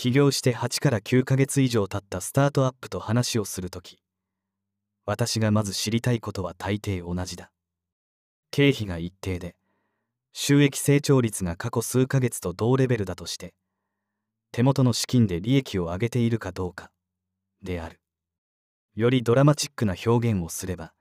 [0.00, 3.98] 起業して8から9ヶ月以上経ったスタートアップと話をするとき
[5.04, 7.50] 私がまず知りたいことは大抵同じだ。
[8.50, 9.56] 経費が一定で
[10.32, 13.52] 収益成長率が過去数ヶ月と同レベルだとして
[14.52, 16.90] 手元の資金で利益を上げているかどうか
[17.62, 18.00] である。
[18.94, 20.94] よりドラマチックな表現をすれば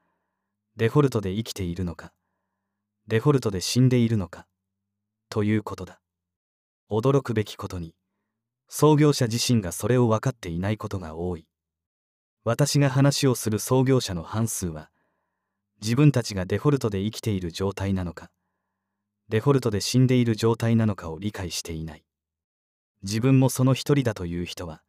[0.76, 2.12] デフォルトで生きているのか
[3.08, 4.46] デフォルトで死んでいるのか
[5.30, 6.02] ということだ。
[6.92, 7.94] 驚くべきことに
[8.70, 11.46] 創業者自身がそれを分かっていないことが多い。
[12.46, 14.90] 私が話をする創業者の半数は
[15.82, 18.32] 自分たちがデフォルトで生きている状態なのか
[19.28, 22.04] デフォルトで死んでいる状態なのかを理解していない。
[23.04, 24.82] 自分もその一人だという人は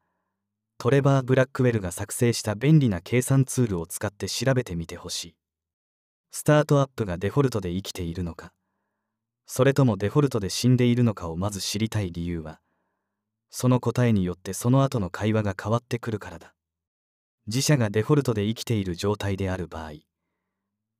[0.78, 5.34] トレバー・ブラックウェルが作成した便利な計算ツールを使って調べてみてほしい。
[6.32, 8.52] スタートアップがデフォルトで生きているのか
[9.46, 12.60] それともデフォルトで死んでいるのかをまず知りたい理由は
[13.50, 16.54] その答えによってその後の会話が変わってくるからだ。
[17.46, 19.92] 自社がデフォルトで生きている状態である場合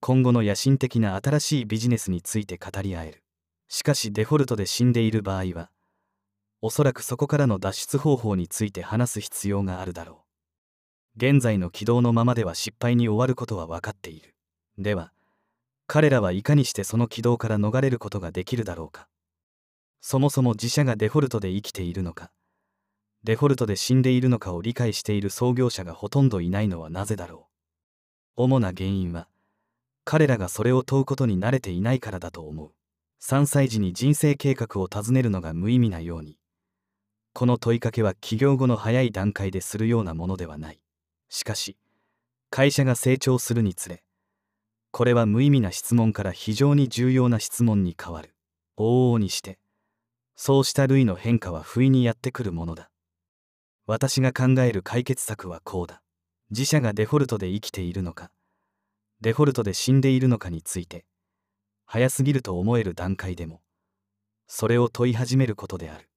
[0.01, 3.23] 今後の野心的な新しいビジネスについて語り合える。
[3.69, 5.71] しかしデフォルトで死んでいる場合は
[6.63, 10.25] おそらくそこからの脱出方法について話す必要があるだろ
[11.17, 11.25] う。
[11.25, 14.35] 現在の軌道のままでは失敗に終わることは分かっている。
[14.77, 15.13] では
[15.87, 19.09] 彼らはいかにしてその軌道から逃れることができるだろうか。
[20.01, 22.31] そもそも自社がデフォルトで生きているのか。
[23.23, 27.49] デフォルトで死んでいるのかを理解している創業者がほとんどいないのはなぜだろ
[28.37, 28.43] う。
[28.43, 29.29] 主な原因は
[30.05, 32.73] 彼らがそれを問うことに慣れていないからだと思う。
[33.23, 36.39] 3歳児に人生計画を尋ねるのが無意味なように
[37.35, 40.81] この問いかけは起業後の早い段階でするようなものではない。
[41.29, 41.77] しかし
[42.49, 44.03] 会社が成長するにつれ
[44.91, 48.35] これは無意味な質問から非常に重要な質問に変わる。
[48.79, 49.59] 往々にして
[50.35, 52.90] そうした類の変化は不意にやってくるものだ。
[53.87, 56.03] 私が考える解決策はこうだ。
[56.51, 58.31] 自社がデフォルトで生きているのか。
[59.21, 61.05] デフォルトで死んでいるのかについて。
[61.87, 63.61] 早すぎると思える段階でも。
[64.47, 66.09] それを問い始めることである。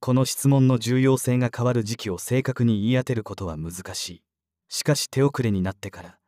[0.00, 4.22] この質問の重要性が変わる時期を正確に言い当てることは難しい。
[4.68, 6.18] しかし手遅れになってから。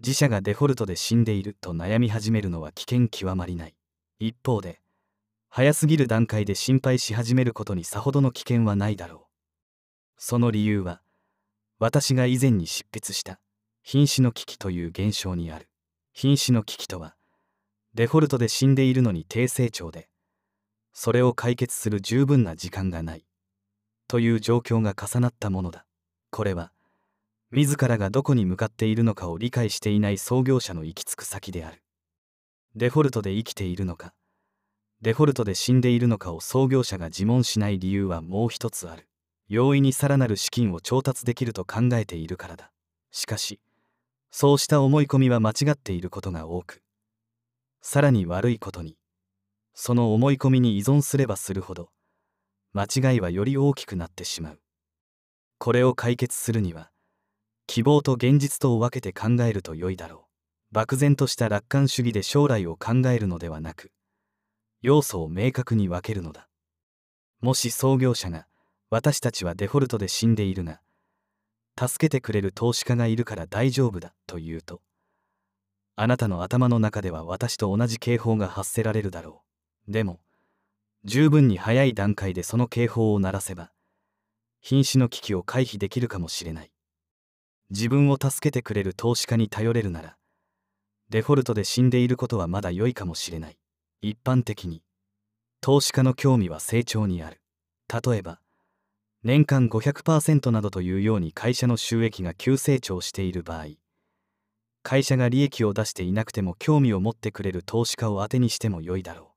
[0.00, 3.74] 自社がデフォルトで死んでいると悩み始めるのは危険極まりない。
[4.18, 4.80] 一方で
[5.48, 9.29] 早すぎる段階で心配し始めることにさほどの危険はないだろう。
[10.22, 11.00] その理由は
[11.78, 13.40] 私が以前に執筆した
[13.82, 15.70] 瀕死の危機という現象にある。
[16.12, 17.16] 瀕死の危機とは
[17.94, 20.10] デフォルトで死んでいるのに低成長で
[20.92, 23.24] それを解決する十分な時間がない
[24.08, 25.86] という状況が重なったものだ。
[26.30, 26.70] これは
[27.50, 31.82] 自らがどこに向かっているのかを理解していない創業者の行き着く先である。
[32.76, 34.12] デフォルトで生きているのか
[35.00, 39.09] デフォルトで死んでいるのかを創業者が自問しない理由はもう一つある。
[39.50, 42.70] 容易にさらなる資金を調達できると考えているからだ。
[43.10, 43.58] しかし
[44.30, 46.82] そうした思い込みは間違っていることが多く
[47.82, 48.96] さらに悪いことに
[49.74, 51.90] その思い込みに依存すればするほど
[52.74, 54.60] 間違いはより大きくなってしまう。
[55.58, 56.92] これを解決するには
[57.66, 60.28] 希望と現実とを分けて考えると良いだろ
[60.70, 60.74] う。
[60.74, 63.90] 漠然とした楽観主義で将来を考えるのではなく
[64.80, 66.46] 要素を明確に分けるのだ。
[67.40, 68.46] もし創業者が
[68.90, 70.80] 私たちはデフォルトで死んでいるが
[71.78, 74.82] 助けてくれる投資家がいるから大丈夫だと言うと
[75.94, 79.42] あなたの頭の中では私と同じ警報が発せられるだろ
[79.88, 79.92] う。
[79.92, 80.18] でも
[81.04, 83.70] 十分に早い段階でその警報を鳴らせば
[84.60, 86.72] 瀕死の危機を回避できるかもしれない。
[87.70, 90.16] 自分を助けてくれる投資家に頼れるなら
[91.10, 93.56] デフォルトで死んでいることはまだ良いかもしれない。
[94.02, 94.82] 一般的に
[95.60, 97.40] 投資家の興味は成長にある。
[97.88, 98.40] 例えば
[99.22, 103.66] 年間500%などというように会社の収益が急成長している場合
[104.82, 109.34] 会社が利益を出していなくても興味を持ってくれる投資家を当てにしても良いだろ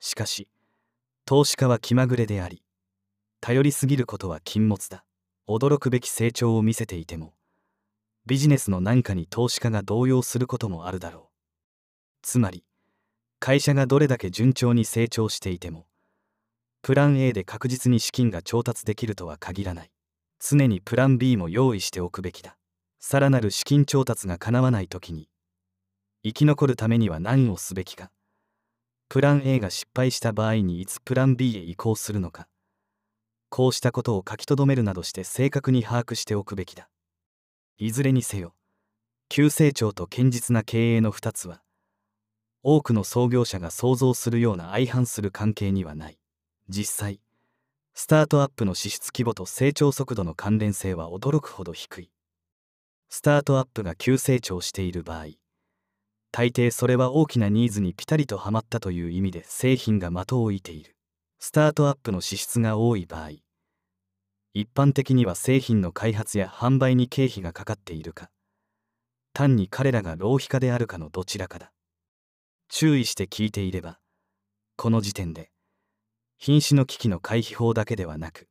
[0.00, 0.04] う。
[0.04, 0.48] しかし
[1.24, 2.62] 投資家は気まぐれであり
[3.40, 5.04] 頼りすぎることは禁物だ。
[5.48, 7.34] 驚くべき成長を見せていても
[8.26, 11.22] ビジネスの何かに投資家が動揺することもあるだろう。
[12.22, 12.64] つまり
[13.40, 15.86] 会社がどれだけ順調に成長していても
[16.84, 19.90] プラン A で確実に資金が調達できるとは限らない。
[20.38, 22.58] 常にプラン B も用意しておくべきだ。
[23.00, 25.30] さらなる資金調達が叶わない時に
[26.22, 28.10] 生き残るためには何をすべきか。
[29.08, 32.48] プラン A が失敗した場合にいつプラン B へ移行するのか。
[33.48, 36.90] こうしたことを書き留めるなどして正確に把握しておくべきだ。
[37.78, 38.54] いずれにせよ
[39.30, 41.62] 急成長と堅実な経営の2つは
[42.62, 46.18] 多くの創業者が想像するような相反する関係にはない。
[46.68, 47.20] 実際
[47.94, 52.10] スタートアップの支出規模と成長速度の関連性は驚くほど低い。
[53.08, 55.26] スタートアップが急成長している場合
[56.32, 60.96] 大抵それは大きなニーズにピタリとはまったという意味で製品が的を置いている。
[61.38, 63.30] スタートアップの支出が多い場合
[64.54, 68.30] 一般的には製品の開発や販売に経費がかかっているか
[69.34, 71.72] 単に彼らが浪費家であるかのどちらかだ。
[72.68, 73.98] 注意して聞いていれば
[74.76, 75.50] この時点で
[76.46, 78.48] 瀕死の危機の回避法だけではなく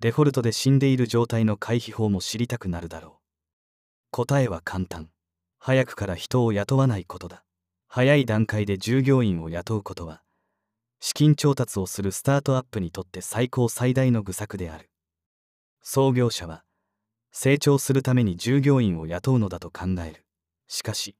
[0.00, 3.12] デフォルトで死んでいる状態の回避法も知りたくなるだろう。
[4.10, 5.10] 答えは簡単。
[5.58, 7.44] 早くから人を雇わないことだ。
[7.88, 10.22] 早い段階で従業員を雇うことは
[10.98, 14.88] 資金調達をするスタートアップにとって最高最大の愚策である。
[15.82, 16.64] 創業者は
[17.32, 20.24] 成長するために従業員を雇うのだと考える。
[20.68, 21.16] しかし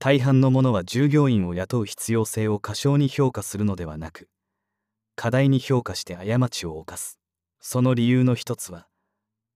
[0.00, 4.28] 大半の者は従業員を雇う必要性を過小に評価するのではなく
[5.16, 7.18] 課題に評価して過ちを犯す。
[7.60, 8.86] その理由の一つは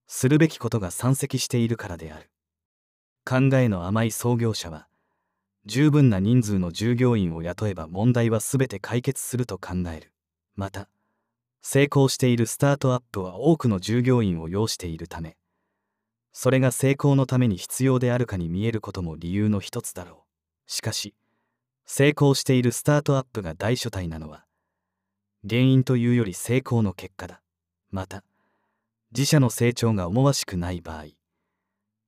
[0.07, 2.29] するべきことが山積しているからである。
[3.23, 4.87] 考えの甘い創業者は
[5.65, 10.11] 十分な人数の従業員を雇えば問題は全て解決すると考える。
[10.55, 10.89] また
[11.61, 15.37] 成功しているスタートアップは多くの従業員を要しているため
[16.33, 20.25] それが成功のために必要であるかに見えることも理由の一つだろ
[20.67, 20.71] う。
[20.71, 21.13] しかし
[21.85, 24.45] 成功しているスタートアップが大所帯なのは
[25.47, 27.41] 原因というより成功の結果だ。
[27.89, 28.23] また
[29.11, 31.05] 自社の成長が思わしくない場合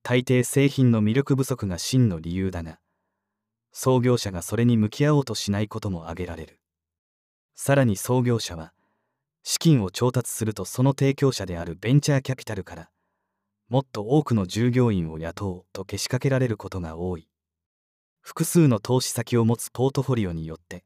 [0.04, 2.80] 大抵製品の魅力不足が真の理由だが
[3.72, 6.60] 創業者がそれに向き合おうとしないことも挙げられる。
[7.56, 8.74] さらに創業者は
[9.44, 12.90] 資金を調達するとその提供者であるベンチャーキャピタルから
[13.68, 17.28] もっと多くの従業員を雇おうとけしかけられることが多い。
[18.22, 20.86] 複数の投資先を持つポートフォリオによって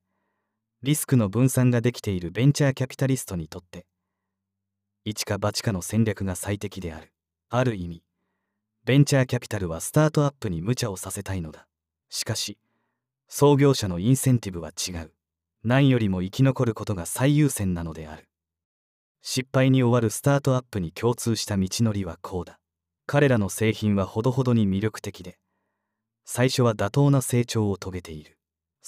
[0.87, 3.85] リスクの分散ができているベンチャーキャピタリストにとって
[5.03, 7.11] 一か八かの戦略が最適である。
[7.49, 8.03] ある意味
[8.85, 11.67] ベンチャーキャピタルはスタートアップに無茶をさせたいのだ。
[12.09, 12.57] しかし
[13.27, 15.11] 創業者のインセンティブは違う。
[15.65, 18.29] 何よりも生き残ることが最優先なのである。
[19.21, 22.59] 失敗に終わるスタートアップに共通した道のりはこうだ。
[23.07, 25.37] 彼らの製品はほどほどに魅力的で
[26.23, 28.36] 最初は妥当な成長を遂げている。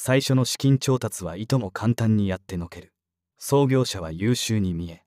[0.01, 2.93] 最初の資金調達はいとも簡単にやってのける。
[3.37, 5.03] 創業者は優秀に見え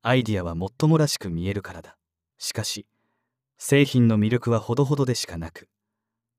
[0.00, 1.98] アイディアはもっともらしく見えるからだ。
[2.38, 2.86] しかし
[3.58, 5.68] 製品の魅力はほどほどでしかなく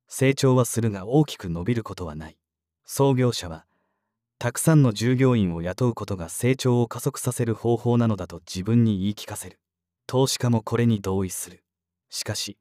[0.07, 2.37] 成長はするが大きく伸びることはない。
[2.85, 3.67] 創業者は
[4.39, 9.59] たくさんの従業員を雇うことが成長を加速させる方法なのだと自分に言い聞かせる。
[10.07, 11.63] 投資家もこれに同意する。
[12.09, 12.57] しかし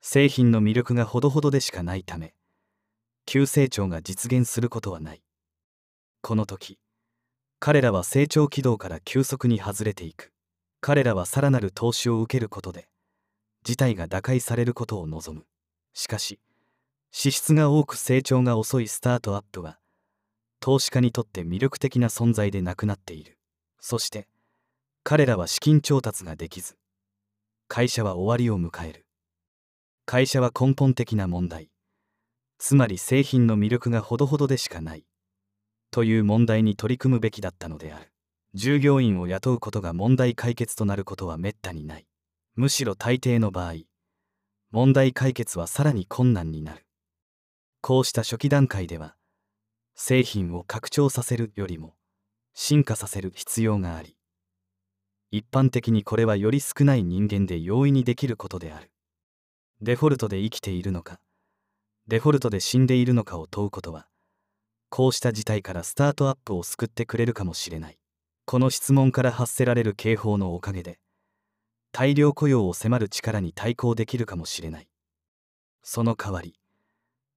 [0.00, 2.32] 製品の魅力がほどほどでしかないため
[3.26, 5.22] 急成長が実現することはない。
[6.22, 6.78] この時
[7.58, 10.32] 彼らは成長軌道から急速に外れていく。
[10.80, 12.88] 彼らはさらなる投資を受けることで
[13.64, 15.44] 事態が打開されることを望む。
[15.92, 16.40] しかし
[17.12, 19.78] 支出が多く成長が遅いスタートアップは
[20.60, 23.38] 投資家にとって魅力的な存在でなくなっている。
[23.80, 24.26] そして
[25.04, 26.76] 彼らは資金調達ができず
[27.68, 29.06] 会社は終わりを迎える。
[30.06, 31.70] 会社は根本的な問題。
[32.62, 35.04] つまり製品の魅力がほどほどでしかない。
[35.90, 38.12] という問題に取り組むべきだったのである。
[38.52, 42.06] 従業員を雇うことが問題解決となることはめったにない。
[42.56, 43.84] むしろ大抵の場合
[44.72, 46.84] 問題解決はさらに困難になる。
[47.80, 49.16] こうした初期段階では
[49.94, 51.94] 製品を拡張させるよりも
[52.52, 54.16] 進化させる必要があり
[55.30, 58.90] 一般的にこれはより少ない人間で容易にできることである。
[59.80, 61.20] デフォルトで生きているのか
[62.10, 64.08] デフォルトで死んでいるのかを問うことは
[64.88, 67.98] こうした事態からスタートアップを救ってくれるかもしれない。
[68.46, 70.98] この質問から発せられる警報のおかげで
[71.92, 74.88] 大量雇用を迫る力に対抗できるかもしれない。
[75.84, 76.58] その代わり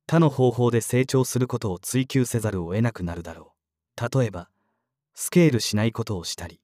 [0.08, 3.54] 他の方法で成長することを追求せざるを得なくなるだろ
[3.96, 4.20] う。
[4.20, 4.50] 例えば
[5.14, 6.62] スケールしないことをしたり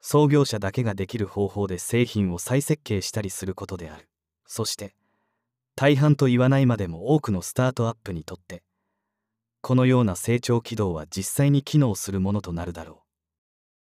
[0.00, 4.08] 創業者だけができる方法で製品を再設計したりすることである。
[4.44, 4.96] そして
[5.74, 8.62] 大半と言わないまでも多くのスタートアップにとって
[9.62, 13.04] このような成長軌道は実際に機能するものとなるだろ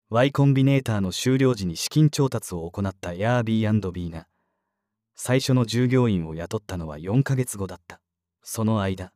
[0.10, 0.15] う。
[0.15, 4.27] Y コンビネーターの終了時に資金調達を行った Airbnb が
[5.15, 8.00] 最初の従業員を雇ったのは4ヶ月後だった。
[8.42, 9.12] その間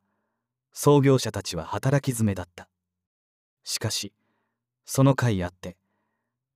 [0.74, 2.68] 創業者たちは働き詰めだった。
[3.64, 4.12] しかし
[4.86, 5.78] その甲斐あって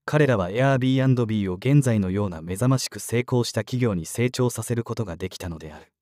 [0.03, 5.93] 彼らは Airbnb を現在のような目覚ましく成功した企業に成長させることができたのである。